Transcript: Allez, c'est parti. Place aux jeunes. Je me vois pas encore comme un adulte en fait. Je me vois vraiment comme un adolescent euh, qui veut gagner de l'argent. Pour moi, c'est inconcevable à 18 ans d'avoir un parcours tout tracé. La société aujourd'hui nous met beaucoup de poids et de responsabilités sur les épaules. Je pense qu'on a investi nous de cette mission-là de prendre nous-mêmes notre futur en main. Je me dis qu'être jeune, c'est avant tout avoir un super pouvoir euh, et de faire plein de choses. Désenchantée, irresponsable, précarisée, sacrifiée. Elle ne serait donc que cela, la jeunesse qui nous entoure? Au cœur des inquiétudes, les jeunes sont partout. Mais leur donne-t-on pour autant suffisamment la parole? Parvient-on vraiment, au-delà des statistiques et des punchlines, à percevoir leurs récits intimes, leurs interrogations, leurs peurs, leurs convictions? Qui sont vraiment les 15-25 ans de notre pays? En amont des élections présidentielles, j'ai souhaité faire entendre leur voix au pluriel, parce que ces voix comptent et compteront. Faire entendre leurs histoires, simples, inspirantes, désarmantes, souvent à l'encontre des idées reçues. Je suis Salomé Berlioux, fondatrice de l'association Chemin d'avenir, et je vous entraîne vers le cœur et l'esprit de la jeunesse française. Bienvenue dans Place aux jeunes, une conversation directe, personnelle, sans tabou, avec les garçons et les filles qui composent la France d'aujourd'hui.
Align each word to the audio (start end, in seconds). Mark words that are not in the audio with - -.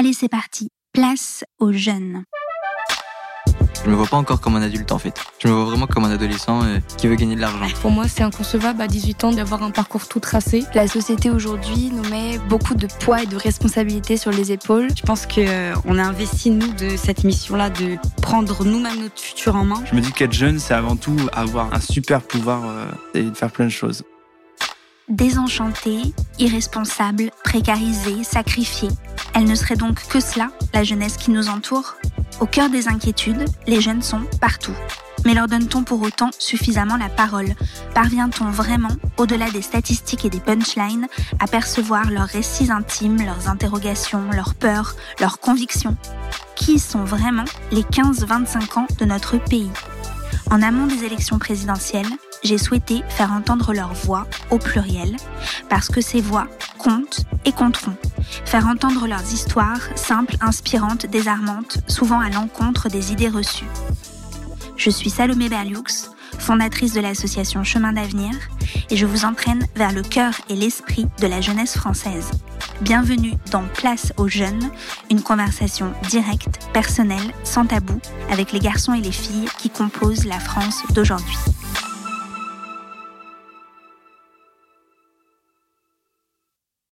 Allez, 0.00 0.14
c'est 0.14 0.30
parti. 0.30 0.70
Place 0.94 1.44
aux 1.58 1.72
jeunes. 1.72 2.24
Je 3.84 3.90
me 3.90 3.94
vois 3.94 4.06
pas 4.06 4.16
encore 4.16 4.40
comme 4.40 4.56
un 4.56 4.62
adulte 4.62 4.92
en 4.92 4.98
fait. 4.98 5.12
Je 5.40 5.48
me 5.48 5.52
vois 5.52 5.66
vraiment 5.66 5.86
comme 5.86 6.04
un 6.04 6.10
adolescent 6.10 6.62
euh, 6.62 6.78
qui 6.96 7.06
veut 7.06 7.16
gagner 7.16 7.34
de 7.36 7.42
l'argent. 7.42 7.66
Pour 7.82 7.90
moi, 7.90 8.08
c'est 8.08 8.22
inconcevable 8.22 8.80
à 8.80 8.86
18 8.86 9.24
ans 9.24 9.32
d'avoir 9.32 9.62
un 9.62 9.70
parcours 9.70 10.08
tout 10.08 10.18
tracé. 10.18 10.64
La 10.74 10.88
société 10.88 11.28
aujourd'hui 11.28 11.90
nous 11.92 12.08
met 12.08 12.38
beaucoup 12.48 12.74
de 12.74 12.86
poids 12.86 13.24
et 13.24 13.26
de 13.26 13.36
responsabilités 13.36 14.16
sur 14.16 14.30
les 14.30 14.52
épaules. 14.52 14.88
Je 14.96 15.02
pense 15.02 15.26
qu'on 15.26 15.98
a 15.98 16.02
investi 16.02 16.50
nous 16.50 16.72
de 16.72 16.96
cette 16.96 17.22
mission-là 17.22 17.68
de 17.68 17.98
prendre 18.22 18.64
nous-mêmes 18.64 19.02
notre 19.02 19.20
futur 19.20 19.54
en 19.54 19.66
main. 19.66 19.84
Je 19.84 19.94
me 19.94 20.00
dis 20.00 20.12
qu'être 20.12 20.32
jeune, 20.32 20.58
c'est 20.60 20.72
avant 20.72 20.96
tout 20.96 21.18
avoir 21.34 21.74
un 21.74 21.80
super 21.80 22.22
pouvoir 22.22 22.62
euh, 22.64 22.86
et 23.12 23.24
de 23.24 23.34
faire 23.34 23.50
plein 23.50 23.66
de 23.66 23.70
choses. 23.70 24.02
Désenchantée, 25.10 26.14
irresponsable, 26.38 27.32
précarisée, 27.42 28.22
sacrifiée. 28.22 28.90
Elle 29.34 29.44
ne 29.44 29.56
serait 29.56 29.74
donc 29.74 30.06
que 30.06 30.20
cela, 30.20 30.50
la 30.72 30.84
jeunesse 30.84 31.16
qui 31.16 31.32
nous 31.32 31.48
entoure? 31.48 31.96
Au 32.38 32.46
cœur 32.46 32.70
des 32.70 32.86
inquiétudes, 32.86 33.44
les 33.66 33.80
jeunes 33.80 34.02
sont 34.02 34.22
partout. 34.40 34.74
Mais 35.24 35.34
leur 35.34 35.48
donne-t-on 35.48 35.82
pour 35.82 36.00
autant 36.02 36.30
suffisamment 36.38 36.96
la 36.96 37.08
parole? 37.08 37.54
Parvient-on 37.92 38.50
vraiment, 38.50 38.88
au-delà 39.16 39.50
des 39.50 39.62
statistiques 39.62 40.24
et 40.24 40.30
des 40.30 40.38
punchlines, 40.38 41.08
à 41.40 41.48
percevoir 41.48 42.08
leurs 42.08 42.28
récits 42.28 42.70
intimes, 42.70 43.18
leurs 43.18 43.48
interrogations, 43.48 44.30
leurs 44.32 44.54
peurs, 44.54 44.94
leurs 45.18 45.40
convictions? 45.40 45.96
Qui 46.54 46.78
sont 46.78 47.04
vraiment 47.04 47.44
les 47.72 47.82
15-25 47.82 48.78
ans 48.78 48.86
de 48.98 49.04
notre 49.04 49.38
pays? 49.38 49.72
En 50.52 50.62
amont 50.62 50.86
des 50.86 51.04
élections 51.04 51.40
présidentielles, 51.40 52.06
j'ai 52.42 52.58
souhaité 52.58 53.02
faire 53.08 53.32
entendre 53.32 53.72
leur 53.72 53.92
voix 53.92 54.26
au 54.50 54.58
pluriel, 54.58 55.16
parce 55.68 55.88
que 55.88 56.00
ces 56.00 56.20
voix 56.20 56.46
comptent 56.78 57.24
et 57.44 57.52
compteront. 57.52 57.96
Faire 58.44 58.66
entendre 58.66 59.06
leurs 59.06 59.32
histoires, 59.32 59.80
simples, 59.96 60.36
inspirantes, 60.40 61.06
désarmantes, 61.06 61.78
souvent 61.88 62.20
à 62.20 62.30
l'encontre 62.30 62.88
des 62.88 63.12
idées 63.12 63.28
reçues. 63.28 63.68
Je 64.76 64.90
suis 64.90 65.10
Salomé 65.10 65.48
Berlioux, 65.48 65.84
fondatrice 66.38 66.94
de 66.94 67.00
l'association 67.00 67.64
Chemin 67.64 67.92
d'avenir, 67.92 68.32
et 68.88 68.96
je 68.96 69.06
vous 69.06 69.24
entraîne 69.24 69.66
vers 69.76 69.92
le 69.92 70.02
cœur 70.02 70.32
et 70.48 70.56
l'esprit 70.56 71.06
de 71.20 71.26
la 71.26 71.40
jeunesse 71.40 71.76
française. 71.76 72.30
Bienvenue 72.80 73.34
dans 73.50 73.64
Place 73.74 74.14
aux 74.16 74.28
jeunes, 74.28 74.70
une 75.10 75.22
conversation 75.22 75.92
directe, 76.08 76.66
personnelle, 76.72 77.34
sans 77.44 77.66
tabou, 77.66 78.00
avec 78.30 78.52
les 78.52 78.60
garçons 78.60 78.94
et 78.94 79.02
les 79.02 79.12
filles 79.12 79.48
qui 79.58 79.68
composent 79.68 80.24
la 80.24 80.40
France 80.40 80.82
d'aujourd'hui. 80.94 81.36